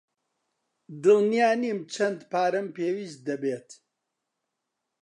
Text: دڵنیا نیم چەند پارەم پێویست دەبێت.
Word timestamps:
دڵنیا 1.03 1.49
نیم 1.61 1.79
چەند 1.93 2.19
پارەم 2.31 2.67
پێویست 2.75 3.19
دەبێت. 3.27 3.69